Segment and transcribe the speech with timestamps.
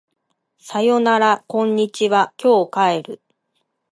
[0.57, 3.21] さよならこんにちは今日帰る